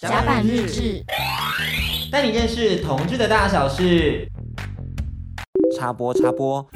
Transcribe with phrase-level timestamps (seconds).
[0.00, 1.04] 甲板日志，
[2.10, 4.26] 带你认识同志的大小事。
[5.76, 6.66] 插播插播，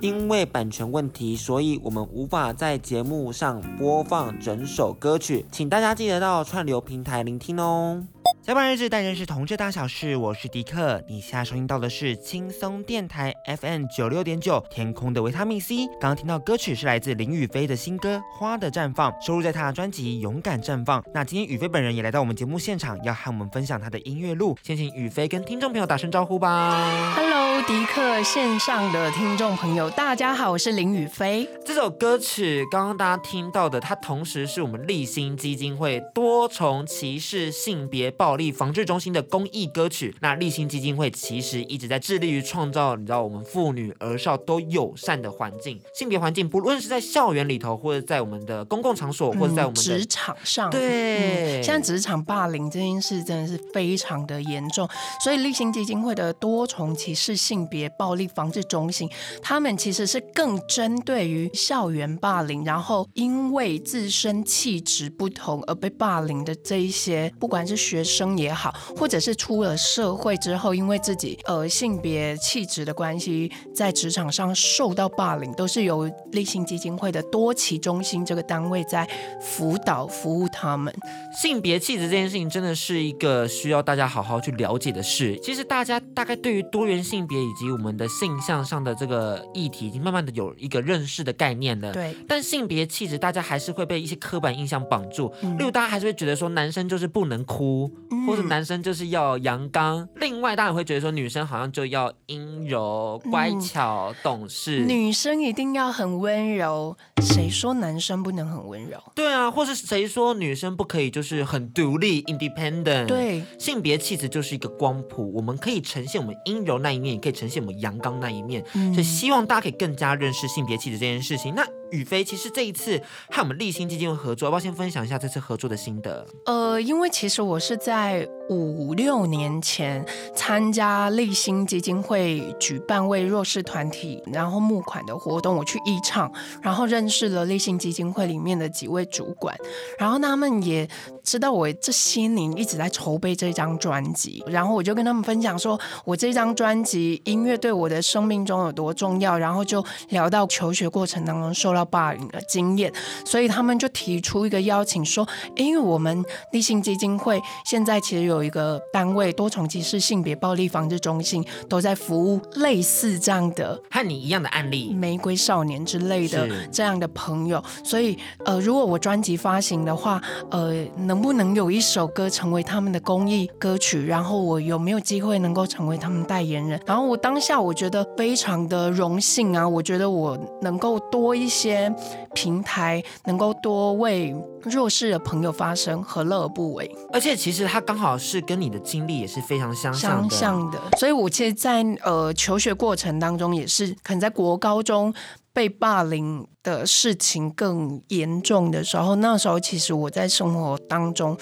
[0.00, 8.04] 因为版权问题，所以我们无法在节目上播放整首歌曲，请大家记得到串流平台聆听哦。
[8.46, 11.02] 甲板日志，带你认识同志大小事，我是迪克。
[11.08, 15.86] 你现在收听到的是轻松电台 FM 九六点九，天空的维他命 C。
[16.00, 21.00] 刚刚听到歌曲是来自林雨菲的新歌《花的绽放》，收录在她的专辑《勇敢绽放》。
[21.12, 24.56] 那今天雨菲本人也来到我们节目现场，要和我们分享她的音乐路。
[24.62, 27.14] 先请雨菲跟听众朋友打声招呼吧。
[27.14, 31.48] Hello，迪克线上的听众朋友，大家好，我是林雨菲。
[31.64, 40.14] 这首歌曲刚刚大家听到的，它同时是我们立新基金会多重歧视性别暴力防治中心的公益歌曲。
[40.20, 50.70] 那立新基金会其实一直在致力于创造，你知道我们妇女儿少都友善的环境，性别环境，不论是在校园里头，或者在我们的公共场所，或者在我们的职场上。
[50.70, 54.88] 对，嗯，现在职场霸凌这件事真的是非常的严重，
[55.22, 59.08] 所以立新基金会的多重歧视性别暴力防治中心，
[59.42, 68.34] 他们其实是更针对于校园霸凌，然后因为自身气质不同而被霸凌的这一些，不管是学生。
[68.34, 79.08] 也好，或者是出了社会之后，因为自己呃性别气质的关系，在职场上受到霸凌，都是由立信基金会的多奇中心这个单位在
[79.40, 80.92] 辅导服务他们。
[81.40, 85.38] 性别气质这件事情真的是一个需要大家好好去了解的事。
[85.40, 91.92] 其实大家大概对于多元性别以及我们的性向上的这个议题，已经慢慢的有一个认识的概念了。
[91.92, 92.16] 对。
[92.26, 95.32] 但性别气质，大家还是会被一些刻板印象绑住。
[95.42, 97.90] 嗯、例如，大家还是会觉得说，男生就是不能哭。
[98.26, 106.96] 或者男生就是要阳刚，嗯，另外大家会觉得说女生好像就要阴柔、乖巧、嗯、懂事，女生一定要很温柔。
[107.22, 108.98] 谁说男生不能很温柔？
[109.14, 113.06] 对啊，或是谁说女生不可以就是很独立 （independent）？
[113.06, 118.92] 对，性别气质就是一个光谱，我们可以呈现我们阴柔那一面，也可以呈现我们阳刚那一面，嗯。
[118.92, 121.54] 所以希望大家可以更加认识性别气质这件事情。
[121.54, 123.00] 那宇飞其实这一次
[123.30, 126.26] 和我们立新基金会合作，要不要先分享一下这次合作的心得？
[126.46, 139.56] 呃，因为其实我是在五六年前参加立新基金会举办为弱势团体然后募款的活动，我去义唱，然后认识了立新基金会里面的几位主管，
[139.98, 140.86] 然后他们也
[141.22, 152.92] 知道我这些年一直在筹备这张专辑，然后我就跟他们分享说，我这张专辑音乐对我的生命中有多重要，然后就聊到求学过程当中受到霸凌的经验，
[153.24, 167.62] 所以他们就提出一个邀请，说，因为我们立信基金会现在其实有一个单位多重歧视性别暴力防治中心，都在服务类似这样的和你一样的案例，玫瑰少年之类的这样的朋友。
[167.82, 170.20] 所以，呃，如果我专辑发行的话，
[170.50, 174.06] 呃，能不能有一首歌成为他们的公益歌曲？
[174.06, 176.80] 然后我有没有机会能够成为他们代言人？
[176.86, 181.73] 然后我当下我觉得非常的荣幸啊，我觉得我能够多一些。
[181.74, 181.94] 些
[182.34, 186.90] 平台能够多为弱势的朋友发声，何乐而不为？
[187.12, 190.80] 而且其实他刚好是跟你的经历也是非常相像的，相像的。
[190.98, 195.12] 所以我其实在，在呃求学过程当中，也是可能在国高中
[195.52, 201.36] 被霸凌的事情更严重的时候，那时候其实我在生活当中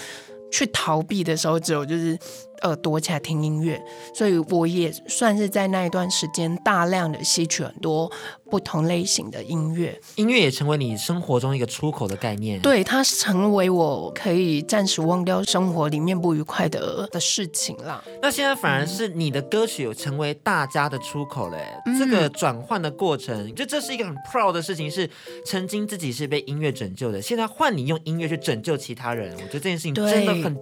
[0.50, 2.18] 去逃避的时候，只有就是。
[2.62, 3.82] 呃，躲起来听音乐，
[4.14, 8.10] 所以我也算是在那一段时间大量的吸取很多
[8.48, 12.60] 不同类型的音乐，音乐也成为你生活中一个出口的概念。
[12.60, 18.02] 对，它成为我可以暂时忘掉生活里面不愉快的的事情啦。
[18.22, 25.10] 那现在反而是你的歌曲有成为大家的出口嘞，嗯、这个转换的过程，就这是一个很 proud 的事情，是
[25.44, 30.56] 曾经自己是被音乐拯救的，现在换你用音乐去拯救其他人，我觉得这件事情真的很。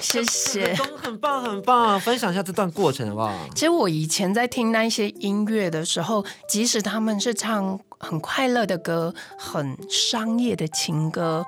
[0.00, 3.34] 谢谢，很棒很棒，分享一下这段过程好不好？
[3.54, 11.44] 其实我以前在听那些音乐的时候，即使他们是唱很快乐的歌、很商业的情歌，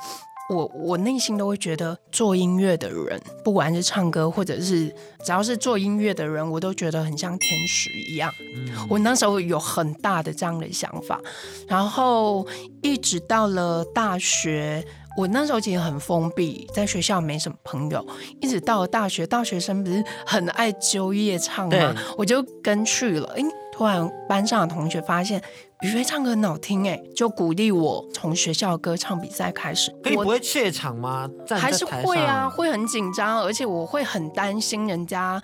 [0.50, 4.88] 我我内心都会觉得做音乐的人，不管是唱歌或者是
[5.24, 8.30] 只要是做音乐的人，我都觉得很像天使一样。
[8.56, 11.20] 嗯，我那时候有很大的这样的想法，
[11.68, 12.46] 然后
[12.82, 14.84] 一直到了大学。
[15.20, 18.06] 我那时候其实很封闭，在学校没什么朋友，
[18.40, 21.94] 一直到了大学，大学生不是很爱揪夜唱吗？
[22.16, 23.30] 我就跟去了。
[23.36, 25.42] 哎，突然班上的同学发现
[25.82, 29.94] 雨飞唱歌很好听，哎，就鼓励我从学校歌唱比赛开始。
[30.02, 31.28] 可以不会怯场吗？
[31.50, 35.42] 还是会啊，会很紧张，而且我会很担心人家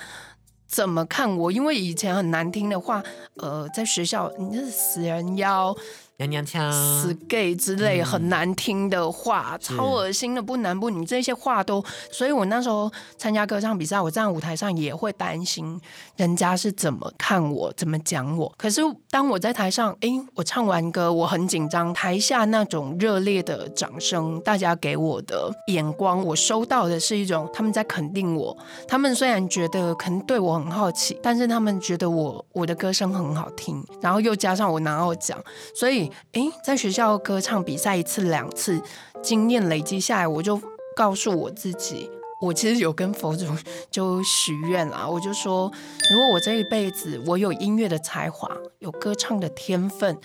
[0.67, 3.03] 怎么看我，因为以前很难听的话，
[3.35, 5.77] 呃，在学校你是死人妖。
[6.19, 15.79] 娘娘腔、死 gay 之类很难听的话，嗯、超恶心的，不男不女这些话都，所以我那时候参加歌唱比赛，我站在舞台上也会担心
[16.17, 18.51] 人家是怎么看我，怎么讲我。
[18.57, 18.81] 可是
[19.11, 28.57] 当我在台上，哎，我唱完歌，我很紧张，台下那种热烈的掌声，大家给我的眼光，我收到的是一种他们在肯定我。
[28.89, 35.39] 他们虽然觉得可能对我很好奇，但是他们觉得我我的歌声很好听，然后又加上我拿到奖，
[35.75, 36.06] 所以。
[36.33, 38.81] 诶，在学校歌唱比赛一次两次，
[39.23, 40.61] 经验累积下来，我就
[40.97, 42.11] 告诉我自己，
[42.41, 43.47] 我其实有跟佛祖
[43.91, 45.07] 就许愿啦。
[45.09, 45.71] 我就说，
[46.11, 50.19] 如果我这一辈子我有音乐的才华，有歌唱的天分，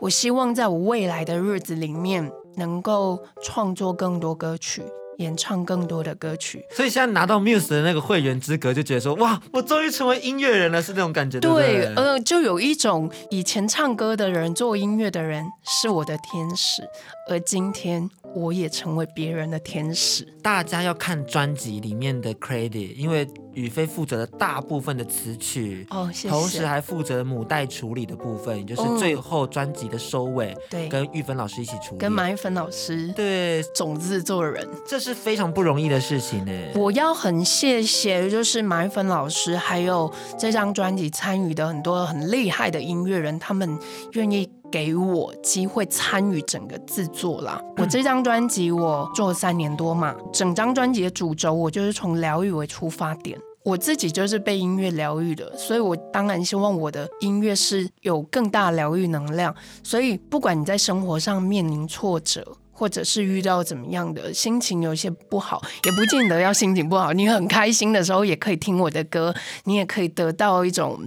[0.00, 4.82] 我希望在我未来的日子里面能够创作更多歌曲。
[5.20, 11.38] 演唱更多的歌曲，所以现在拿到 Muse 的那个会员资格，就觉得说哇，我终于成为音乐人了，是那种感觉。
[11.38, 16.82] 对，对，呃，就有一种以前唱歌的人做音乐的人是我的天使，
[17.28, 20.26] 而今天我也成为别人的天使。
[20.42, 23.28] 大家要看专辑里面的 credit，因为。
[23.54, 26.28] 雨飞负责了大部分的词曲，哦，谢谢。
[26.28, 36.52] 同时还负责母带处理的部分，也就是最后专辑的收尾，对，跟玉芬老师一起处理，跟马玉芬老师，对，总制作人，这是非常不容易的事情呢。
[36.74, 43.78] 我要很谢谢，就是马玉芬老师，还有这张专辑参与的很多很厉害的音乐人，他们
[44.12, 44.48] 愿意。
[44.70, 47.60] 给我机会参与整个制作啦。
[47.76, 59.54] 我这张专辑我做了三年多嘛，整张专辑的主轴我就是从疗愈为出发点，我自己就是被音乐疗愈的，所以我当然希望我的音乐是有更大疗愈能量。
[59.82, 69.34] 所以不管你在生活上面临挫折，或者是遇到怎么样的心情有些不好，也不见得要心情不好，你很开心的时候也可以听我的歌，
[69.64, 70.98] 你也可以得到一种，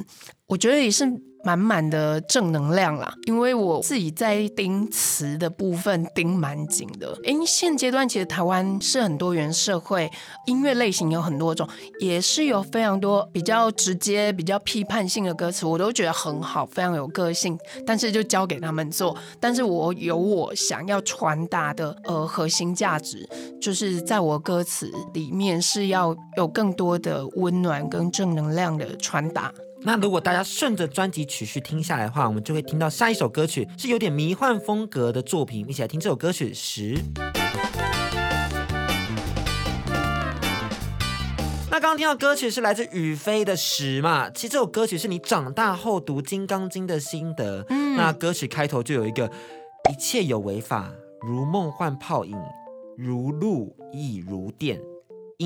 [0.47, 1.21] 我觉得也是。
[1.43, 7.17] 满满的正能量啦，因为我自己在盯词的部分盯蛮紧的。
[7.23, 10.09] 因为现阶段其实台湾是很多元社会，
[10.45, 11.67] 音乐类型有很多种，
[11.99, 17.57] 也是有非常多比较直接、比较批判性的歌词，我都觉得很好，非常有个性。
[17.85, 23.27] 但是就交给他们做，但是我有我想要传达的呃核心价值，
[23.61, 29.53] 就是在我歌词里面是要有更多的温暖跟正能量的传达。
[29.85, 36.95] 那如果大家顺着专辑曲序听下来的话，我们就会听到下一首歌曲是有点迷幻风格的作品，一起来听这首歌曲《十》。
[41.69, 44.29] 那刚刚听到歌曲是来自雨飞的《十》嘛？
[44.29, 47.65] 其实这首歌曲是你长大后读《金刚经》的心得。
[47.67, 49.29] 嗯，那歌曲开头就有一个
[49.91, 52.37] “一切有为法，如梦幻泡影，
[52.95, 54.79] 如露亦如电，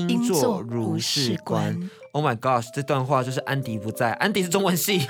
[0.06, 1.78] 应作如是观。”
[2.12, 5.06] Oh my gosh，这段话就是安迪不在，安迪是中文系。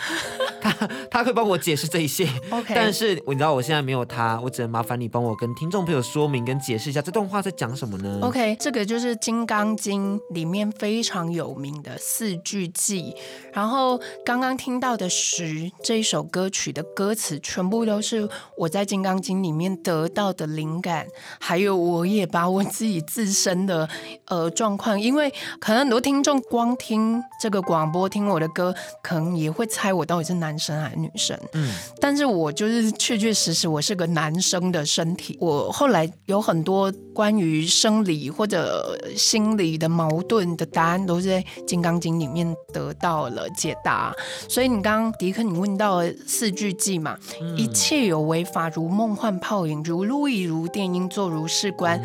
[0.62, 2.72] 他他可以帮我解释这一些，Okay.
[2.74, 13.14] 但是你知道我现在没有他，我只能麻烦你帮我跟听众朋友说明跟解释一下这段话在讲什么呢？OK，这个就是《金刚经》里面非常有名的四句偈。
[13.52, 15.44] 然后刚刚听到的《十》
[15.84, 21.06] 这一首歌曲的歌词，全部都是我在《金刚经》里面得到的灵感，
[21.38, 23.88] 还有我也把我自己自身的
[24.26, 30.47] 呃状况，因为可能很多听众光听这个广播听我的歌，可能也会猜我到底是哪。
[30.48, 31.38] 男生还是女生？
[31.52, 35.36] 嗯，但是我就是确确实实，我是个男生的身体。
[35.40, 44.10] 我后来有很多关于生理或者心理的矛盾的答案，都是在《金刚经》里面得到了解答。
[44.48, 47.18] 所以你刚刚迪克，你问到了四句偈嘛？
[47.42, 52.00] 嗯、一切有为法，如梦幻泡影，如露亦如电，音作如是观。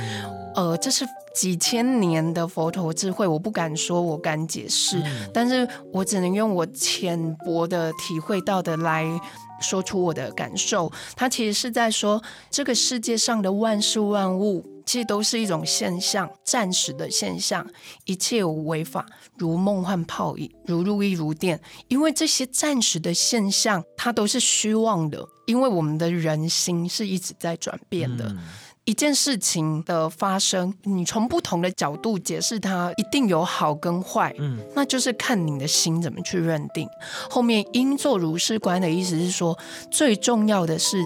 [0.56, 1.08] 嗯、呃，这是。
[1.36, 9.06] 几千年的佛陀智慧，我不敢说，我敢解释，嗯、但是我只能用我浅薄的体会到的来
[9.60, 10.92] 说出我的感受。
[11.16, 12.22] 它其实是在说，
[12.52, 17.66] 这个世界上的万事万物，其实都是一种现象，暂时的现象，
[18.06, 21.60] 一切无为法，如梦幻泡影，如露亦如电。
[21.88, 28.25] 因为这些暂时的现象，它都是虚妄的，因为我们的人心是一直在转变的。
[28.25, 28.40] 嗯
[28.86, 36.88] 一件事情的发生，你从不同的角度解释它，一定有好跟坏，嗯，那就是看你的心怎么去认定。
[37.30, 39.58] 后面应作如是观的意思是说，
[39.90, 40.98] 最重要的是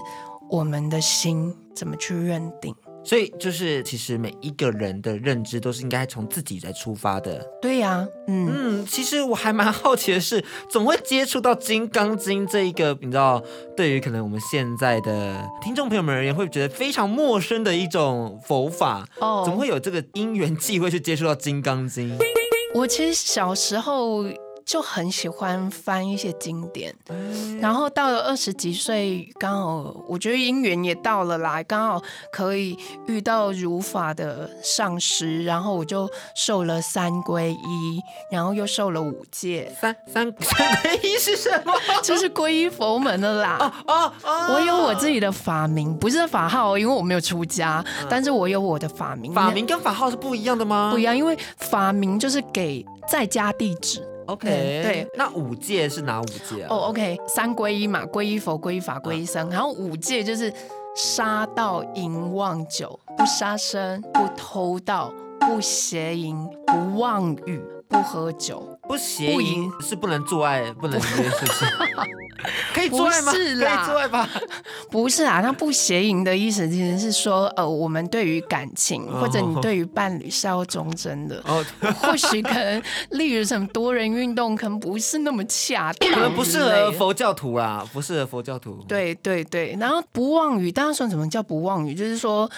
[0.50, 2.74] 我们的心怎么去认定。
[3.08, 7.42] 所以就是，其实每一个人的认知都是应该从自己来出发的。
[7.62, 13.42] 对呀、啊，嗯嗯，其实我还蛮好奇的是，怎么会接触到《金刚经》这一个，你知道，
[13.74, 19.08] 对于可能我们现在的听众朋友们而言，会觉得非常陌生的一种佛法。
[19.20, 22.18] 哦，怎么会有这个因缘际会去接触到《金刚经》？
[22.74, 24.24] 我其实小时候。
[24.68, 26.94] 就很喜欢翻一些经典。
[27.08, 39.74] 嗯、然后到了二十几岁，刚好我觉得姻缘也到了啦，刚好可以遇到如法的上师，然后我就受了三皈依，然后又受了五戒。
[39.80, 41.72] 三三 三皈依是什么？
[42.04, 43.56] 就是皈依佛门的啦。
[43.58, 44.52] 哦哦哦！
[44.52, 49.32] 我有我自己的法名，不是法号，因为我没有出家，嗯、但是我有我的法名。
[49.32, 50.90] 法名跟法号是不一样的吗？
[50.92, 54.06] 不一样，因为法名就是给在家地址。
[54.28, 54.46] OK，
[54.82, 56.68] 对，那五戒是哪五戒啊？
[56.68, 60.52] 哦、oh,，OK，三皈依嘛，皈依佛、皈依法、皈依僧，然后五戒就是
[60.94, 68.77] 杀盗淫妄酒，不杀生，不偷盗，不邪淫，不妄语，不喝酒。
[68.88, 71.64] 不邪淫是不能做爱，不能约，是不是？
[72.72, 73.32] 可以做爱吗？
[73.32, 73.54] 可以
[73.84, 74.28] 做爱吧？
[74.90, 81.42] 不是啊，那不邪淫的意思其实是说，呃，我们对于感情或者你对于伴侣是要忠贞的。
[81.46, 81.64] 哦，
[82.00, 88.84] 或许可能，例如什么多人运动，可能不是那么恰当， 可能不适合佛教徒啦，不适合佛教徒。
[88.88, 91.94] 对对对，然后不妄语，大家说什么叫不妄语？
[91.94, 92.50] 就是说。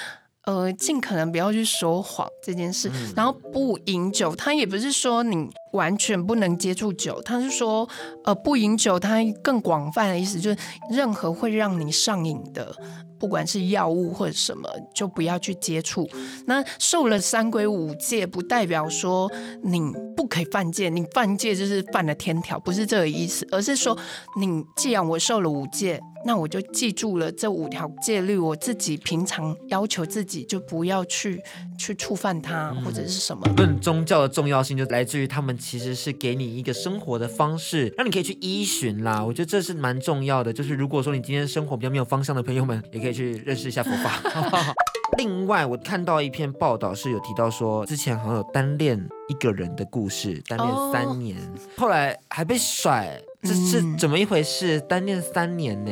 [0.46, 4.34] 呃，尽可能不要去说谎这件事，嗯、然后不饮酒。
[4.34, 7.88] 他也不是说你完全不能接触酒，他是说，
[8.24, 10.56] 呃，不饮酒，它更广泛的意思就是
[10.90, 12.74] 任何会让你上瘾的，
[13.18, 16.08] 不管是药物或者什么，就不要去接触。
[16.46, 19.30] 那受了三规五戒，不代表说
[19.62, 19.80] 你
[20.16, 23.96] 不可以犯戒，你犯戒就是犯了天条，不是这个意思，而是说，
[24.38, 26.00] 你既然我受了五戒。
[26.22, 31.42] 那我就记住了这五条戒律，我自己平常要求自己就不要去
[31.78, 33.48] 去触犯它，或者是什么。
[33.56, 39.24] 论宗教的重要性，就来自于他们其实是给你一个生活的方式，让你可以去依循啦。
[39.24, 40.52] 我觉得这是蛮重要的。
[40.52, 44.20] 就是如果说你今天生活比较没有方向的朋友们，也可以去认识一下佛法。
[45.18, 48.98] 另外，我看到一篇报道是有提到说，之前好像有单恋
[49.28, 51.36] 一个人的故事，单恋三年，
[51.76, 53.20] 后来还被甩。
[53.42, 54.78] 这是怎么一回事？
[54.78, 55.90] 嗯、单恋三年呢？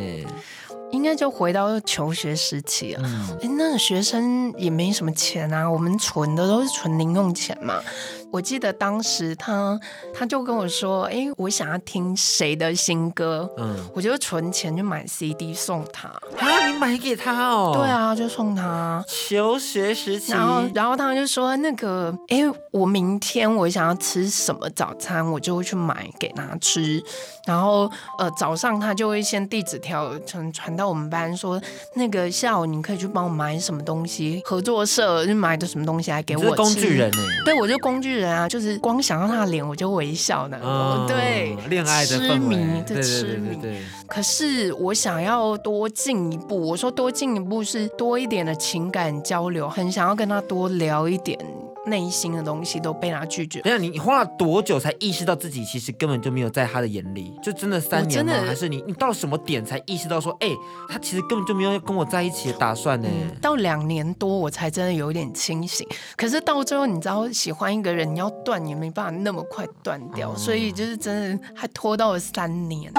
[0.92, 3.06] 应该就回到求学时期了。
[3.06, 7.82] 哎、嗯，那个学生也没什么钱啊，我们存的都是存零用钱嘛。
[8.30, 9.78] 我记得当时他
[10.14, 16.08] 他就跟我说：“哎，我想要听谁的新歌，嗯，我就存钱去买 CD 送他。
[16.08, 17.72] 啊，你买给他哦？
[17.74, 19.02] 对啊，就送他。
[19.08, 22.38] 求学时期，然后然后他就说那个，哎，
[22.70, 27.02] 我明天我想要吃什么早餐，我就会去买给他吃。
[27.46, 31.58] 然后呃，早上他就会先递纸条传传到我们班说，
[31.94, 36.54] 那个下午你可以去帮我买什么东西，合作社就买的什么东西来给我吃。
[36.54, 37.18] 工具人呢？
[37.46, 38.17] 对，我就工具人。
[38.18, 40.58] 人啊，就是光想到他的脸，我就微笑呢。
[40.62, 42.56] 哦、对，恋爱的痴迷，
[42.86, 43.58] 对，对，对，痴迷。
[44.06, 51.38] 可是我想要多进一步，我说多进一步是多一点的情感交流，很想要跟他多聊一点。
[51.86, 53.60] 内心的东西都被他拒绝。
[53.60, 57.34] 等下，你你花了多久才意识到自己其实根本就没有在他的眼里？
[57.42, 58.32] 就真的三年吗？
[58.46, 60.56] 还是你你到什么点才意识到说，哎、欸，
[60.88, 63.08] 他其实根本就没有跟我在一起的打算呢？
[63.10, 65.86] 嗯、到两年多我才真的有点清醒。
[66.16, 72.92] 可是到最后，你知道，喜欢一个人，你要断也没办法那么快断掉，嗯、所以就是真的还拖到了三年。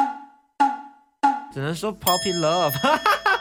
[1.51, 2.73] 只能说 puppy love。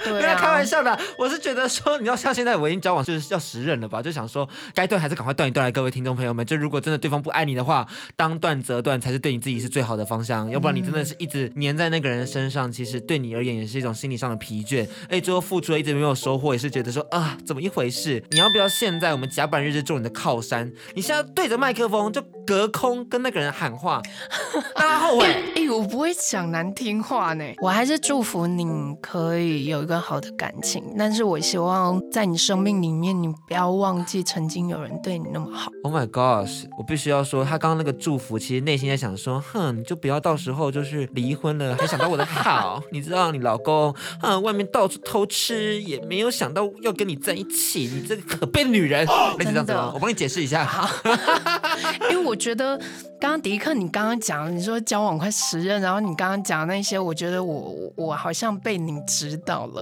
[0.05, 18.23] 不要、啊、开玩笑的，我是觉得说，你要像现在我已经交往就是要十任了吧，就想说该断还是赶快断一断来，各位听众朋友们，就如果真的对方不爱你的话，当断则断才是对你自己是最好的方向，要不然你真的是一直黏在那个人身上，其实对你而言也是一种心理上的疲倦，哎，最后付出了一直没有收获，也是觉得说啊，怎么一回事？
[18.31, 20.71] 你要不要现在我们甲板日志做你的靠山？
[20.95, 24.01] 你现在对着麦克风就隔空跟那个人喊话，
[24.79, 25.27] 让他后悔。
[25.57, 28.65] 哎，我不会讲难听话呢，我还是祝福你
[29.03, 29.88] 可以有。
[29.89, 35.73] 一个好的感情，但是我希望在你生命里面，你不要忘记曾经有人对你那么好。
[35.83, 36.67] Oh my gosh！
[36.77, 42.83] 我必须要说，他刚刚那个祝福，其实内心在想说，哼，你就不要到时候就是离婚了，还想到我的好。
[42.93, 49.07] 你知道你老公，嗯，外面到处偷吃，也没有想到要跟你在一起，你这个可悲的女人。
[49.39, 49.91] 类似这样子吗？
[49.95, 50.67] 我帮你解释一下。
[50.67, 50.87] 好，
[52.13, 52.77] 因为我觉得
[53.19, 59.78] 刚刚迪克，你刚刚讲，你说交往快十任，然后你刚刚讲那些，我觉得我我好像被你指导了。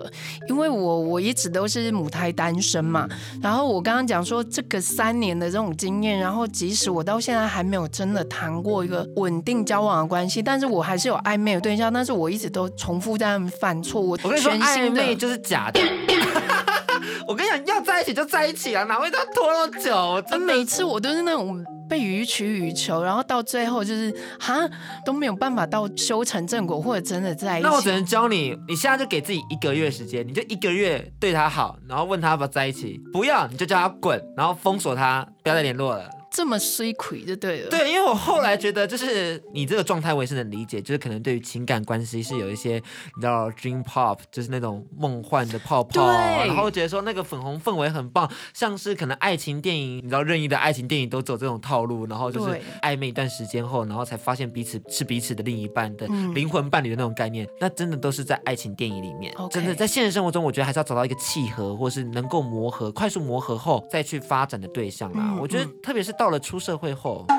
[0.49, 3.09] 因为我我一直都是母胎单身嘛，
[3.43, 14.01] 然后我刚刚讲说这个三年的这种经验，然后即使我到现在还没有真的谈过一个稳定交往的关系，但是我还是有暧昧的对象，但是我一直都重复在犯错。
[14.01, 15.81] 误我跟你说，暧昧就是假的。
[17.27, 20.23] 我跟你讲，要在一起就在一起啊，哪会到拖那么久？
[20.31, 21.65] 真每次我都是那种。
[21.89, 24.69] 被予取予求，然后到最后就是哈
[25.05, 27.69] 都没有办法到修成正果，或者真的在一起。
[27.69, 36.11] 那我只能教你，你现在就给自己一个月时间，你就一个月对他好，然后问他要不要在一起，不要你就叫他滚，然后封锁他，不要再联络了。
[36.37, 37.71] 这么衰亏就对了。
[37.71, 65.35] 对，因为我后来觉得，就是你这个状态，我也是能理解，就是可能对于情感关系是有一些，你知道，dream pop，就是那种梦幻的泡泡，然后觉得说那个粉红氛围很棒，像是可能爱情电影，你知道任意的爱情电影都走这种套路，然后就是暧昧一段时间后，然后才发现彼此是彼此的另一半的灵魂伴侣的那种概念，那真的都是在爱情电影里面，真的在现实生活中，我觉得还是要找到一个契合，或是能够磨合、快速磨合后再去发展的对象啦。
[65.41, 67.25] 我觉得，特别是到了出社会后。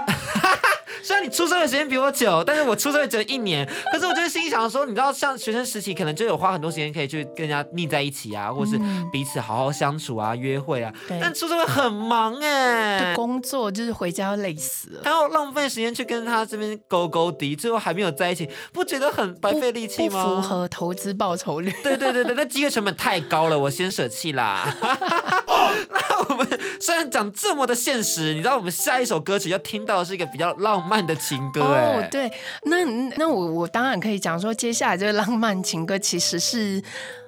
[1.04, 3.66] 虽然你出生的时间比我久，但是我出生只有一年。
[3.94, 8.78] 可是我就是心里想说，你知道，像学生时期，可能就有花很多时间可以去跟人家腻在一起啊，或是
[9.10, 10.92] 彼此好好相处啊，约会啊。
[11.08, 20.26] 对但出社会很忙哎，工作就是回家要累死了，还要浪费时间去跟他这边勾勾滴，最后还没有在一起，不觉得很白费力气吗？
[20.26, 21.72] 不符合投资报酬率。
[21.84, 24.68] 对对对对，那机会成本太高了，我先舍弃啦。
[26.80, 32.32] 虽然讲这么的现实，你知道，我们下一首歌曲要听到的是一个比较浪漫的情歌哦，oh, 对，
[32.64, 32.84] 那
[33.18, 36.82] 那我我当然可以讲说，接下来这个浪漫情歌其实是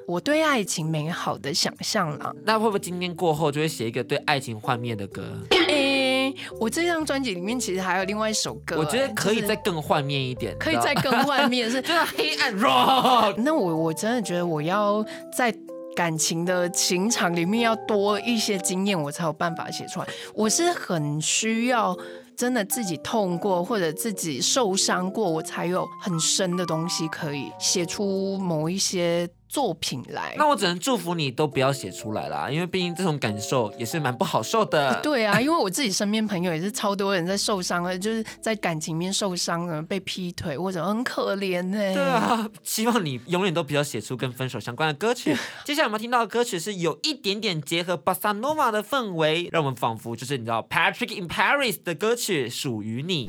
[0.08, 2.36] 我对爱情美好的想象了。
[2.44, 5.24] 那会不会今天过后就会写一个对爱情幻灭的歌？
[5.68, 13.36] 诶，我这张专辑里面其实还有另外一首歌，我觉得可以再更幻灭一点，可以再更幻灭是 就是黑暗 rock。
[13.38, 15.54] 那我我真的觉得我要在
[16.00, 20.08] 感情的情场里面要多一些经验，我才有办法写出来。
[20.34, 21.94] 我是很需要。
[22.38, 30.34] 真的自己痛过或者自己受伤过，我才有很深的东西可以写出某一些作品来。
[30.38, 35.00] 那我只能祝福你都不要写出来啦，因为毕竟这种感受也是蛮不好受的。
[35.04, 41.78] 对啊，因为我自己身边朋友也是超多人在受伤了，就是在感情面受伤了，被劈腿或者很可怜呢。
[41.78, 45.36] 对啊， 希望你永远都不要写出跟分手相关的歌曲。
[45.66, 52.48] 接下来我们听到的歌曲是有一点点结合巴萨诺瓦的氛围，让我们仿佛就是你知道 Patrick in Paris 的歌曲。
[52.50, 53.28] 属于你。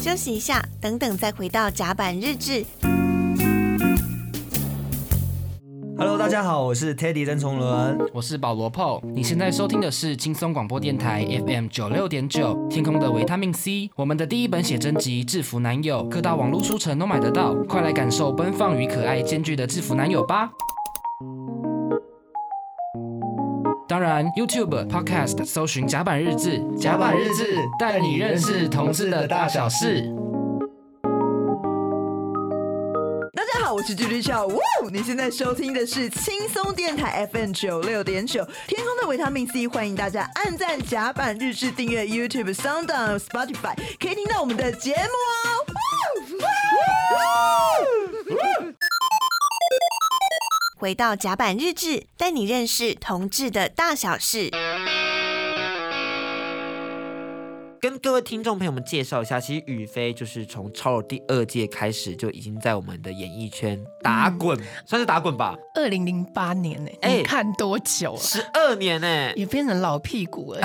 [0.00, 2.64] 休息一下，等等再回到甲板日志。
[5.96, 9.00] Hello，大家好，我是 Teddy 曾崇伦，我是保罗 Paul。
[9.14, 13.88] 你现在收听的是轻松广播电台 FM 九六点九，天空的维他命 C。
[13.94, 20.50] 我们的第一本写真集《制服男友》，各大网络书城都买得到，快来感受奔放与可爱兼具的制服男友吧。
[23.86, 30.12] 当然，YouTube Podcast 搜寻甲板日志，甲板日志带你认识同志的大小事。
[33.86, 45.66] 是 Judy Chow，哇，你现在收听的是轻松电台 FM 九六点九，天空的维他命 C，欢迎大家按赞甲板日志，订阅 YouTube、SoundOn、Spotify，可以听到我们的节目哦。
[50.78, 54.50] 回到甲板日志，带你认识同志的大小事。
[57.94, 65.54] 跟各位听众朋友们介绍一下，其实宇飞就是从超友第二届开始就已经在我们的演艺圈打滚，嗯、算是打滚吧。
[65.76, 67.08] 二零零八年呢、欸？
[67.08, 68.18] 哎、欸，看多久了？
[68.18, 69.32] 十二年呢、欸？
[69.36, 70.60] 也变成老屁股了。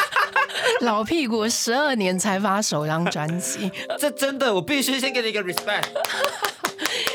[0.80, 5.84] 老屁股十二年才发首张专辑， 这真的，我必须先给你一个 respect。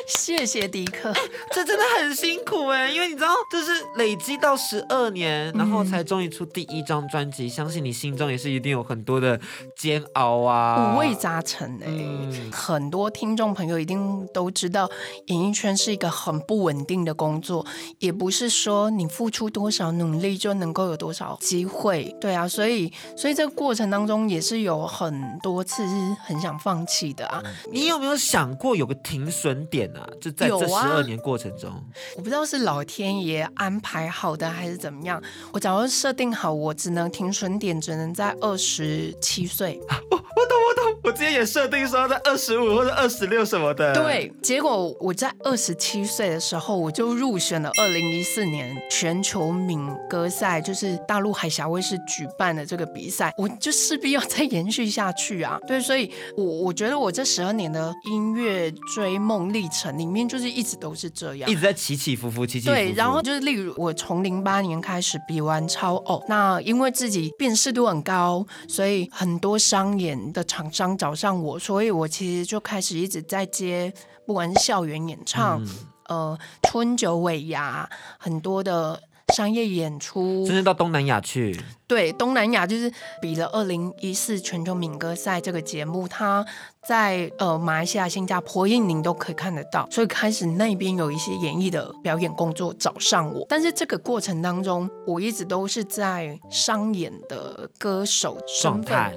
[0.10, 1.14] 谢谢迪克，
[1.52, 9.40] 这真的很辛苦哎，因为你知道，就是累积到十二年，然后才终于出第一张专辑，嗯、相信你心中也是一定有很多的
[9.78, 11.86] 煎熬啊，五味杂陈哎。
[11.88, 14.90] 嗯、很多听众朋友一定都知道，
[15.28, 17.64] 演艺圈是一个很不稳定的工作，
[18.00, 22.16] 也不是说你付出多少努力就能够有多少机会。
[22.20, 27.44] 对啊，所以，所以这个过程当中也是有很多次是很想放弃的啊。
[27.72, 29.99] 你有没有想过有个停损点呢？
[30.20, 31.72] 就在这十二年过程中，
[32.16, 35.22] 我不知道是老天爷安排好的还是怎么样。
[35.52, 39.80] 我假如设定好，我只能停损点，只能在二十七岁。
[39.90, 43.94] 我我懂我懂，我之前也设定说在二十五或者二十六什么的。
[43.94, 55.60] 对，结果我在二十七岁的时候，我就入选了二零一四年全球敏歌赛，就是大陆海峡卫视举办的这个比赛，我就势必要再延续下去啊。
[55.68, 59.89] 对，所以我我觉得我这十二年的音乐追梦历程。
[59.98, 62.76] 里面就是一直都是这样，一直在起起伏伏，起起伏伏。
[62.76, 73.94] 对，然后就是例如我从零八年开始比完超偶，那因为自己辨识度很高，所以很多商演的厂商找上我，所以我其实就开始一直在接，
[74.26, 75.64] 不管是校园演唱，
[76.10, 79.02] 嗯、呃，春酒尾牙，很多的。
[79.30, 81.60] 商业演出，甚至到东南亚去。
[81.88, 86.46] 对，东南亚就是比了二零一四全球民歌赛这个节目，它
[86.86, 93.46] 在呃马来西亚、新加坡、印尼都可以看得到，所以开始那边有一些演艺的表演工作找上我。
[93.50, 99.14] 但是这个过程当中，我一直都是在商演的歌手身份。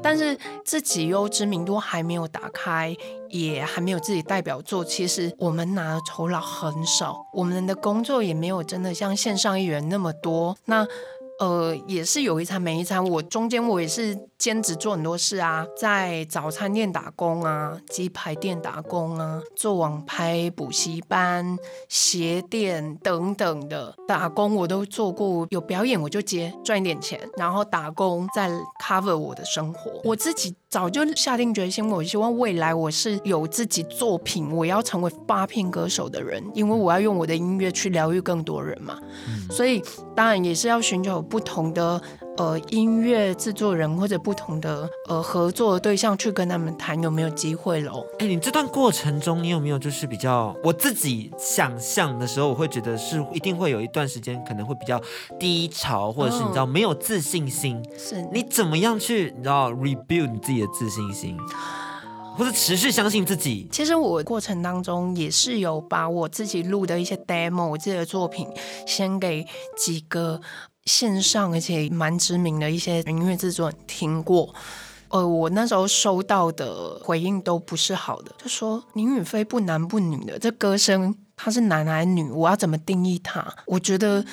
[0.00, 2.96] 但是自己又知名度还没有打开，
[3.28, 4.84] 也还没有自己代表作。
[4.84, 10.56] 其实我们拿的酬劳很少，我们的工作也没有真的像线上艺人那么多。
[10.66, 10.86] 那
[11.40, 13.02] 呃，也是有一餐没一餐。
[13.04, 21.56] 我中间我也是兼职做很多事啊，在早餐店打工啊，鸡排店打工啊，做网拍补习班、
[21.88, 25.46] 鞋店等等的打工我都做过。
[25.50, 28.50] 有表演我就接赚一点钱，然后打工再
[28.84, 29.92] cover 我的生活。
[30.02, 38.98] 我自己早就下定决心，我希望未来我是有自己作品，我要成为八片歌手的人，因为我要用我的音乐去疗愈更多人嘛。
[39.28, 39.80] 嗯、所以
[40.16, 41.12] 当然也是要寻求。
[41.22, 42.02] 不同的
[42.36, 48.06] 呃音乐制作人或者不同的呃合作的对象去跟他们谈有没有机会喽？
[48.18, 55.00] 哎，你这段过程中你有没有就是比较我自己想象的时候，我会觉得是一定会有一段时间可能会比较
[55.38, 57.82] 低潮，或者是你知道没有自信心。
[57.98, 61.36] 是、哦、你怎么样去你知道 rebuild 你自己的自信心，
[62.36, 63.68] 或者持续相信自己？
[63.70, 68.48] 其实我过程当中也是有把我自己录的一些 demo，我自己的作品
[68.86, 70.40] 先给几个。
[70.84, 74.52] 线上而且蛮知名的一些音乐制作人听过，
[75.08, 82.30] 呃，我那时候收到的回应都不是好的，就说林允飞不男不女的，这歌声他是男还是女？
[82.30, 83.46] 我要怎么定义他？
[83.66, 84.24] 我觉得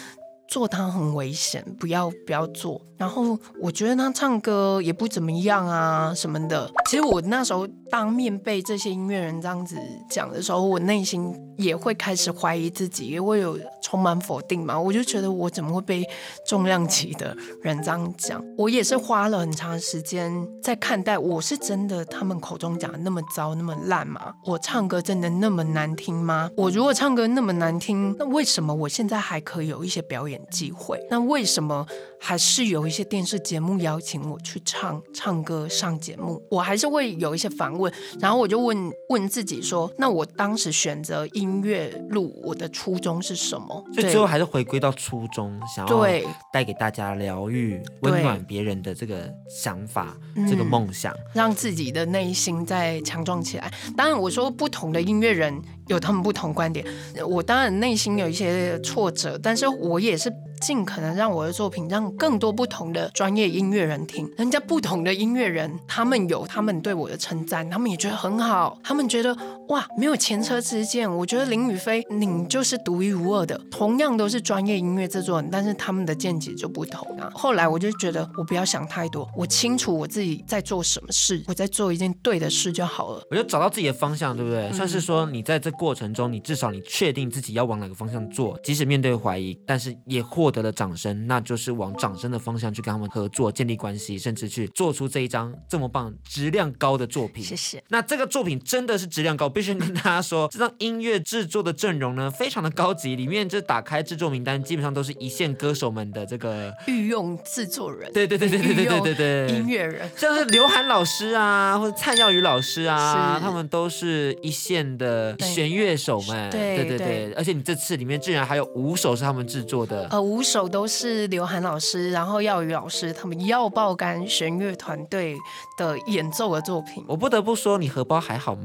[0.48, 2.82] 做他很危险，不要不要做。
[2.98, 6.70] 然后我觉得他唱歌也不怎么样啊什么的。
[6.90, 9.78] 其实我那时候当面被这些音乐人这样子
[10.10, 13.60] 讲的时候，我内心也会开始怀疑自己，也会有。
[13.82, 16.08] 充满否定嘛，我就觉得我怎么会被
[16.46, 18.40] 重量级的人这样讲？
[18.56, 24.36] 我也是花了很长时间在看待，我是真的他们口中讲的那么糟那么烂吗？
[24.46, 26.52] 我唱歌真的那么难听吗？
[26.56, 31.04] 我如果唱歌那么难听，那为什么我现在还可以有一些表演机会？
[31.10, 31.84] 那为什么
[32.20, 36.40] 还是有一些电视节目邀请我去唱唱歌上节目？
[36.52, 43.84] 我还是会有一些反问，然后我就问问自己说：那我当时选择音乐路，我的初衷是什么？
[43.94, 46.06] 所以最后还是回归到初衷，想要
[46.54, 50.16] 带给大家疗愈、温暖别人的这个想法、
[50.50, 53.72] 这个梦想，让自己的内心再强壮起来。
[53.98, 56.86] 当然，我说不同的音乐人有他们不同观点，
[57.28, 60.32] 我当然内心有一些挫折，但是我也是。
[60.60, 69.34] 尽可能让我的作品让更多不同的专业音乐人听，人家不同的音乐人，他们有他们对我的称赞，他们也觉得很好，他们觉得
[69.70, 71.10] 哇，没有前车之鉴。
[71.10, 73.58] 我觉得林雨飞，你就是独一无二的。
[73.72, 77.32] 同样都是专业音乐制作人，但是他们的见解就不同啊。
[77.34, 83.24] 后来我就觉得，我不要想太多，我清楚我自己在做什么事，我在做一件对的事就好了。
[83.32, 84.68] 我就找到自己的方向，对不对？
[84.68, 90.50] 嗯、算是说你在这过程中，你至少你确定自己要往哪个方向做，即使面对怀疑，但是也获。
[90.50, 97.44] 得了掌声，那就是往掌声的方向去跟他们合作、建立关系，甚至去做出这一张这么棒、质量高的作品。
[97.44, 97.84] 谢谢。
[97.90, 103.16] 那这个作品真的是质量高，必须跟大家说，这张音乐制作的阵容呢，非常的高级。
[103.16, 108.12] 里面这打开制作名单，基本上都是一线歌手们的这个御用制作人。
[108.12, 115.36] 对对对对对对对对对，音乐人像是刘涵老师啊，或者蔡耀宇老师啊，他们都是一线的
[115.70, 116.50] 弦乐手们。
[116.50, 120.08] 对对对对，而且你这次里面竟然还有五首是他们制作的。
[120.10, 125.36] 呃，五首都是刘涵老师，然后耀宇老师他们要爆肝弦乐团队
[125.78, 127.04] 的演奏的作品。
[127.08, 128.62] 我不得不说，你荷包还好吗？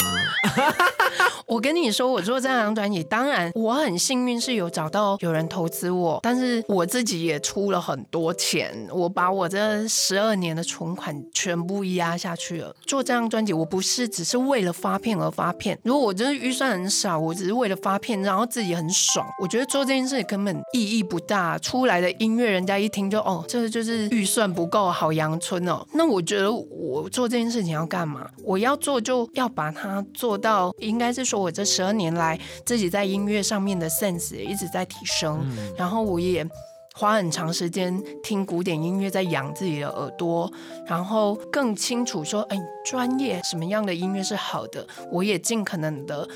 [1.46, 12.74] 我跟你说，我做这张专辑，当然我很幸运是有找到有人投资我，但是我自己也出了很多钱，我把我这十二年的存款全部压下去了。
[12.86, 15.78] 做这张专辑，我不是只是为了发片而发片。
[15.82, 21.58] 如果我真的预算很少，我只是为了发片，然后自己很爽，我觉得做这件事根本意义不大。
[21.58, 25.86] 出来的音乐，人家一听就哦，这就是预算不够，好阳春哦。
[25.92, 28.28] 那我觉得我做这件事情要干嘛？
[28.42, 31.33] 我要做就要把它做到，应该是说。
[31.34, 36.46] 我这十二年来自己在音乐上面的 sense 也一直在提升，嗯、然后我也
[36.94, 40.50] 花很长时间听古典音乐，在养自己的耳朵，
[40.86, 46.28] 然后更清楚说，哎，专业什么样的音乐是好的，我也尽可能的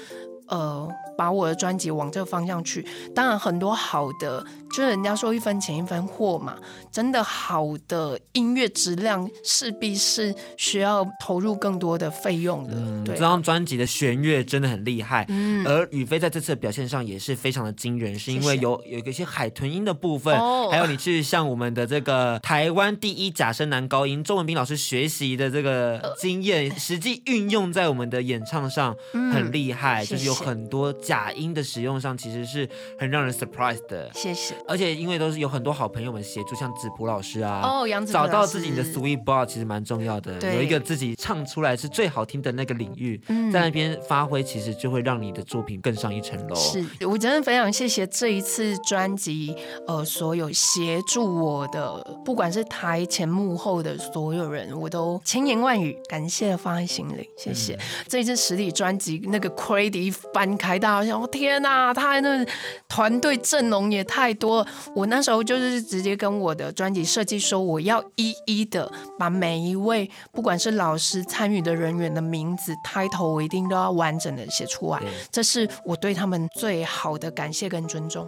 [0.48, 2.87] 呃把我的专辑往这个方向去。
[3.12, 6.57] 当然，很多好的就是人家说一分钱一分货嘛，
[6.92, 12.74] 真的好的音乐质量势必是需要投入更多的费用的。
[12.76, 32.68] 嗯，这张专辑的弦乐真的很厉害，嗯而宇飞在这次的表现上也是非常的惊人，是因为有有一些海豚音的部分，哦还有你去向我们的这个台湾第一假声男高音周文斌老师学习的这个经验，实际运用在我们的演唱上，很厉害，嗯就是有很多假音的使用上，其实是
[32.98, 34.10] 很让人 surprise 的。
[34.12, 34.54] 谢谢。
[34.66, 46.54] 而且因为都是有很多好朋友们协助，像子普老师啊，哦杨子普找到自己的 sweet spot 其实蛮重要的，对有一个自己唱出来是最好听的那个领域，嗯在那边发挥，其实就会让你的作品更上一层楼。
[46.54, 57.74] 是我真的非常谢谢这一次专辑，呃，所有协助我的，不管是台前幕后的所有人，我都千言万语感谢放在心里，谢谢。
[57.74, 62.46] 嗯这一次实体专辑那个 credit 一翻开，大家想，我天哪，他那
[62.88, 64.66] 团队阵容也太多了。
[64.94, 75.00] 我那时候就是直接跟我的专辑设计说，我要一一的把每一位不管是老师参与的人员的名字、title，我一定都要完整的写出来。
[75.30, 78.26] 这是我对他们最好的感谢跟尊重。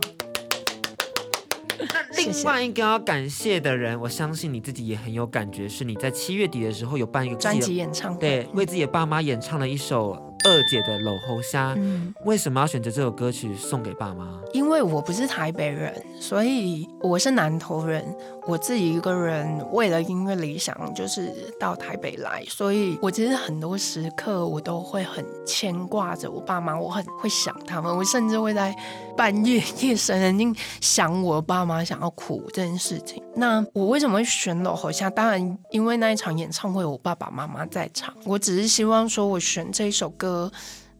[1.93, 11.75] 那另外一个要感谢的人，我相信你自己也很有感觉，是你在七月底的时候有办一个专辑演唱会，对，为自己的爸妈演唱了一首二姐的《搂猴虾》。
[11.77, 14.41] 嗯，为什么要选择这首歌曲送给爸妈？
[14.53, 18.05] 因为我不是台北人，所以我是南投人。
[18.47, 28.75] 我自己一个人为了音乐理想，就是到台北来，所以我其实很多时刻我都会很牵挂着我爸妈，我很会想他们，我甚至会在
[29.21, 33.23] 半夜夜深人静想我爸妈，想要哭这件事情。
[33.37, 35.11] 那我为什么会选搂喉虾？
[35.11, 40.51] 当然，因为那一场演唱会我爸爸妈妈在场，我只是希望说我选这首歌。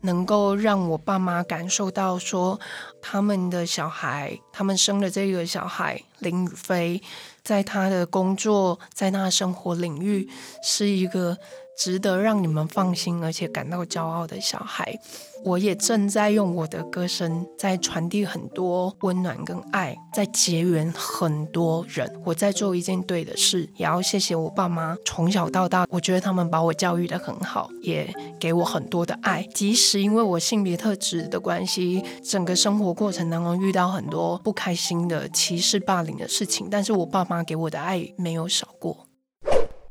[0.03, 2.59] 能够让我爸妈感受到说，
[3.03, 7.03] 他们的小孩，他们生的这个小孩林雨霏，
[7.45, 10.27] 在他的工作，在他的生活领域，
[10.63, 11.37] 是一个
[11.79, 14.99] 值得让你们放心而且感到骄傲的小孩。
[15.43, 22.21] 我也正在用我的歌声，在传递很多温暖跟爱，在结缘很多人。
[22.27, 29.43] 我在做一件对的事，也要谢谢我爸妈，从小到大，我觉得他们把我教育得很好，也给我很多的爱。
[29.55, 39.10] 即使因为我性别特质的关系，整个生活过程当中遇到很多不开心的歧视、霸凌的事情，但是我爸妈给我的爱没有少过。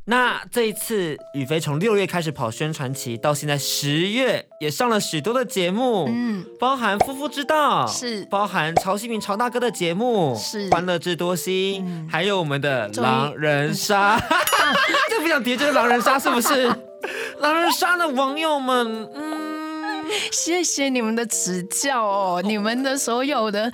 [0.09, 8.25] 那这一次，雨飞从六月开始跑宣传期，到现在十月也上了许多的节目，嗯，包含《夫妇之道》，是。
[8.25, 12.09] 包含曹新明曹大哥的节目，是欢乐智多星，嗯。
[12.11, 14.19] 还有我们的狼人杀，
[15.11, 16.65] 这不想叠就是狼人杀，是不是？
[17.37, 23.71] 狼人杀的网友们，嗯，谢谢你们的指教哦，你们的所有的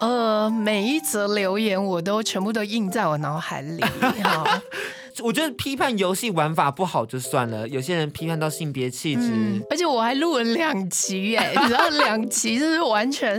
[0.00, 3.82] 呃每一则留言，我都全部都印在我脑海里。
[5.18, 9.22] 好，我觉得批判游戏玩法不好就算了，有些人批判到性别气质。
[9.22, 13.38] 嗯，而且我还录了两集耶， 你知道两集就是完全，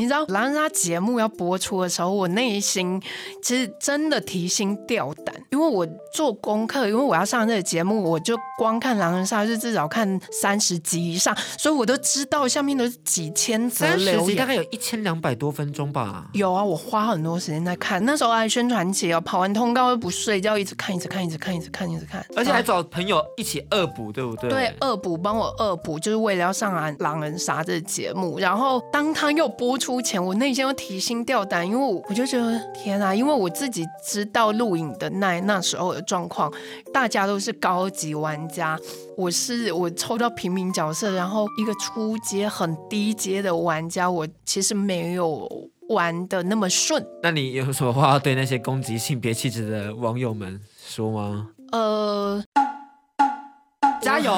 [0.00, 3.00] 你知道狼人杀节目要播出的时候，我内心
[3.42, 14.38] 其实真的提心吊胆，因为我做功课，因为我要上这个节目，我就光看狼人杀就至少看三十集以上，所以我都知道下面都是几千则留言。
[14.38, 16.28] 大概有一千两百多分钟吧。
[16.32, 24.50] 有啊，我花很多时间在看，那时候还宣传期哦，跑完通告又不睡觉，一直看，一直看，一直看，一直看，一直看，而且还找朋友一起恶补，对不对？
[24.50, 28.38] 对，恶补帮我恶补，就是为了要上《狼人杀》这个节目。
[28.38, 36.52] 然后当他又播出前，我内心又提心吊胆，因为我我就觉得天啊，因为我自己知道录影的那那时候的状况，
[36.92, 38.78] 大家都是高级玩家，
[39.16, 45.48] 我是我抽到平民角色，然后一个初阶很低阶的玩家，我其实没有
[45.88, 47.04] 玩的那么顺。
[47.22, 51.48] 那你有什么话要对那些攻击性别气质的网友们说吗？
[51.70, 52.42] 呃，
[54.00, 54.34] 加油！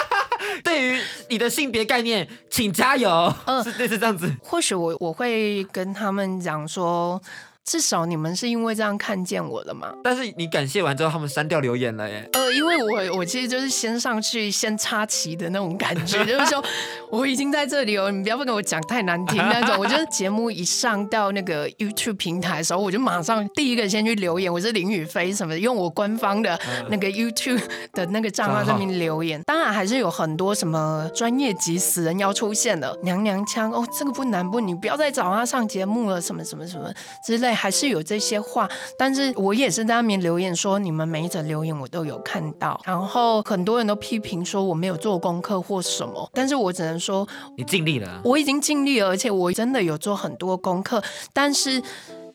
[0.64, 3.32] 对于你的性别概念，请加油。
[3.44, 4.34] 嗯是类似这样子。
[4.42, 7.20] 或许我我会跟他们讲说，
[7.66, 9.92] 至少你们是因为这样看见我的嘛。
[10.02, 12.28] 但是你感谢完之后，他们删掉留言了耶。
[12.32, 16.64] 呃，因为我我其实就是先上去先插旗的那种感觉， 就是说
[17.10, 19.76] 我已经在这里哦，你不要跟我讲太难听那种。
[19.78, 29.42] 我觉得节目一上到那个 YouTube 平台的时候，我就马上第一个先去留言，我是林雨霏什么的，用我官方的那个 YouTube 的那个账号上面留言。
[29.42, 36.92] 当然还是有很多什么专业级死人要出现的，娘娘腔哦，这个不难不，你不要再找他上节目了，什么什么什么
[37.24, 38.70] 之类，还是有这些话。
[38.96, 48.20] 但是我也是在那边留言说，你们每一则留言我都有看到，然后很多人都批评说我没有做功课或什么，但是我只能说你尽力了。
[48.22, 51.82] 我已经尽力了，而且我真的有做很多功课，但是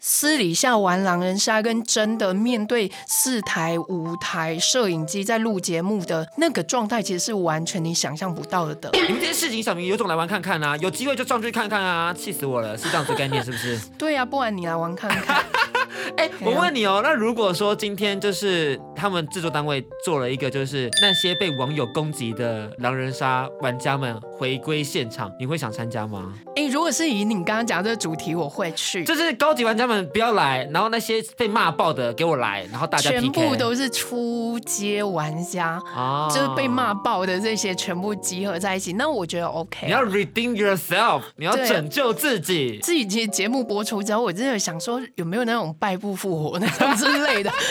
[0.04, 8.90] 私底下玩狼人杀跟真的面对四台、五台摄影机在录节目的那个状态，其实是完全你想象不到的。
[9.08, 13.80] 你们这些市井小民有种来玩看看啊，有机会就上去看看啊，气死我了，是这样子概念是不是？
[13.96, 15.46] 对呀、啊，不然你来玩看看。
[16.18, 26.34] 哎、欸，我问你哦，那如果说今天就是他们制作单位做了一个，就是那些被网友攻击的狼人杀玩家们回归现场，你会想参加吗？
[26.56, 29.04] 哎、欸，如果是以你刚刚讲的这个主题，我会去。
[29.04, 39.86] 就是高级玩家们不要来，然后那些被骂爆的给我来，然后大家全部都是出街玩家啊，就是被骂爆的这些全部集合在一起，那我觉得 OK。
[39.86, 42.80] 你要 redeem yourself，你要拯救自己。
[42.82, 47.52] 自己其实节目播出之后，我真的想说有没有那种败不复活那种之类的。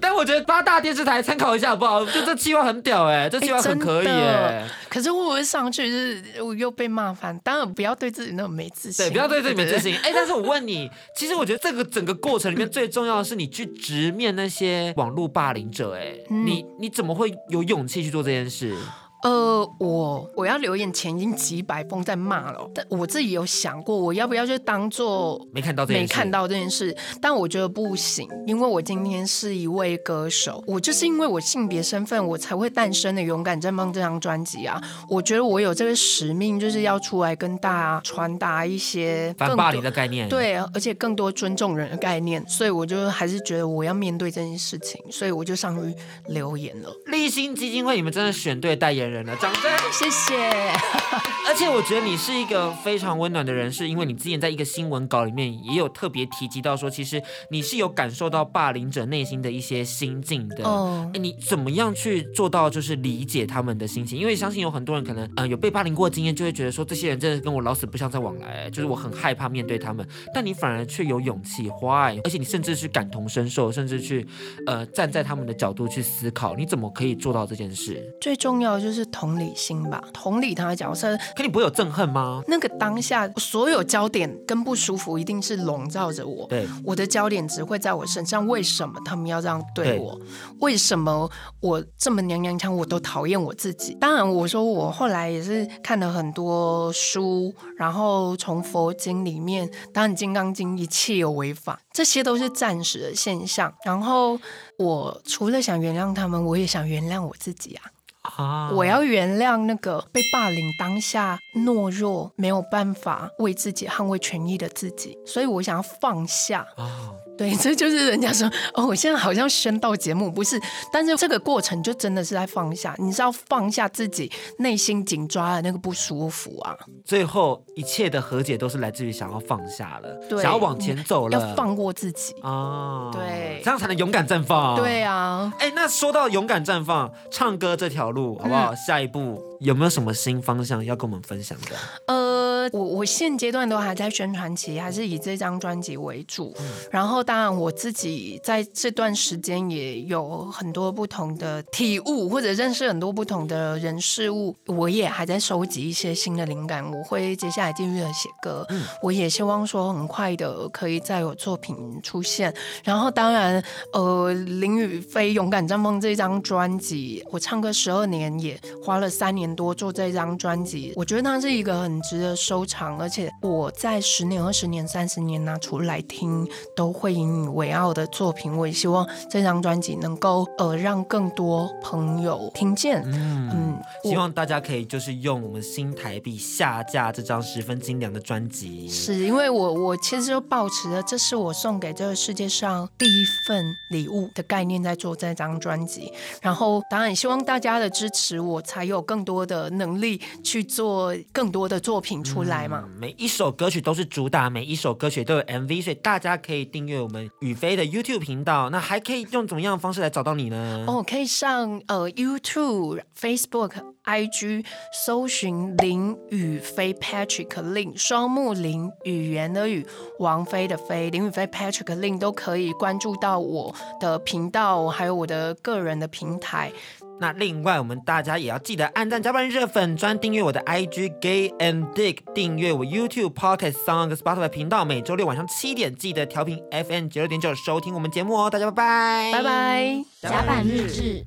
[0.00, 2.04] 但我觉得八大电视台参考一下好不好？
[2.04, 4.68] 就这计划很屌哎、欸，这计划很可以哎、欸。
[4.88, 7.38] 可是会不会上去就是我又被骂翻？
[7.38, 9.06] 当然不要对自己那么没自信。
[9.06, 9.96] 对，不要对自己没自信。
[10.02, 16.00] 哎，但是我问你，其实我觉得这个整个过程里面最重要的是你去直面那些网络霸凌者、欸。
[16.00, 18.76] 哎、嗯，你你怎么会有勇气去做这件事？
[19.22, 45.94] 呃，我我要留言前已经几百封在骂了，但我自己有想过，我要不要就当做没看到这件事，没看到这件事，但我觉得不行，因为我今天是一位歌手，我就是因为我性别身份，我才会诞生的《勇敢绽放》这张专辑啊，我觉得我有这个使命，就是要出来跟大家传达一些反霸凌的概念，对，而且更多尊重人的概念，所以我就还是觉得我要面对这件事情，所以我就上去
[46.26, 46.90] 留言了。
[47.06, 50.36] 立新基金会，你们真的选对代言人了，掌声，谢谢。
[51.44, 57.20] 而且我觉得你是一个非常温暖的人，是因为你之前在一个新闻稿里面也有特别提及到说，其实
[57.50, 60.64] 你是有感受到霸凌者内心的一些心境的。
[60.64, 64.18] 哦，哎，你怎么样去做到就是理解他们的心情？
[64.18, 70.06] 因为相信有很多人可能呃有被霸凌过的经验，就会觉得说这些人真的跟我老死不相在往来，就是我很害怕面对他们。
[70.32, 72.18] 但你反而却有勇气，why？
[72.24, 74.26] 而且你甚至是感同身受，甚至去
[74.66, 78.00] 呃站在他们的角度去思考，你怎么可以做到这件事？
[78.20, 79.52] 最重要的就是同理。
[79.54, 82.42] 心吧，同理他的角色，可你不会有憎恨吗？
[82.48, 86.48] 那个当下，所有焦点跟不舒服一定是笼罩着我。
[86.48, 88.44] 对，我的焦点只会在我身上。
[88.48, 90.16] 为什么他们要这样对我？
[90.16, 90.26] 对，
[90.60, 93.94] 为什么我这么娘娘腔，我都讨厌我自己？
[94.00, 103.72] 当然，我说我后来也是看了很多书，然后从佛经里面，当然《金刚经》一切有为法，这些都是暂时的现象。
[103.84, 104.38] 然后
[104.78, 107.91] 我除了想原谅他们，我也想原谅我自己啊。
[108.22, 108.70] 啊！
[108.72, 116.66] 我要原谅那个被霸凌当下懦弱、没有办法为自己捍卫权益的自己，所以我想要放下。
[116.76, 117.12] 啊。
[117.42, 120.60] 对， 这就是人家说哦，我现在好像宣道节目不是，
[120.92, 126.76] 但是这个过程就真的是在放下，你是要放下自己内心紧抓的那个不舒服啊。
[127.04, 134.76] 最后一切的和解都是来自于想要放下了，对，想要往前走了，要放过自己啊，对，这样才能勇敢绽放。
[134.76, 138.72] 对啊，哎，那说到勇敢绽放，唱歌这条路好不好？
[138.72, 141.76] 嗯、下一步有没有什么新方向要跟我们分享的？
[142.06, 147.22] 呃，我我现阶段都还在宣传期，还是以这张专辑为主，嗯、然后。
[147.22, 154.56] 当然，我自己在这段时间也有很多不同的体悟，或者认识很多不同的人事物。
[154.66, 158.66] 我也还在收集一些新的灵感，我会接下来继续的写歌。
[158.70, 162.52] 嗯，我也希望说很快的可以再有作品出现。
[162.82, 170.92] 然后，当然，呃，林雨飞《勇敢绽放》这张专辑，我唱歌十二年，也花了三年多做这张专辑。
[170.96, 177.12] 我觉得它是一个很值得收藏，而且我在十年、二十年、三十年拿出来听，都会。
[177.12, 183.02] 引以为傲的作品，我也希望这张专辑能够呃让更多朋友听见。
[183.04, 188.88] 嗯，嗯，希望大家可以就是用我们新台币下架这张十分精良的专辑。
[188.88, 196.10] 是因为我我其实就抱持了这是我送给这个世界上第一份礼物的概念在做这张专辑，
[196.40, 202.84] 然后当然希望大家的支持，我才有更多的能力去做更多的作品出来嘛。
[202.86, 210.84] 嗯，每一首歌曲都是主打，每一首歌曲都有 MV，所以大家可以订阅我们雨飞的 YouTube 频道，那还可以用怎么样的方式来找到你呢？
[210.86, 213.72] 哦，可以上呃 YouTube、Facebook、
[214.04, 214.64] IG
[215.06, 219.86] 搜寻林雨飞 Patrick Lin，，双木林语言的语，
[220.18, 226.72] 王菲的菲，林雨飞 Patrick Lin 都可以关注到我的频道，还有我的个人的平台。
[227.20, 241.24] 那另外，我们大家也要记得按赞、加班、热粉专、订阅我的 IG Gay and Dick，订阅我 YouTube Podcast Song Spotify 频道，每周六晚上七点记得调频 FM 九六点九收听我们节目哦，大家拜拜，拜拜，甲板日志，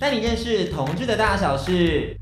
[0.00, 2.18] 带你认识同志的大小事。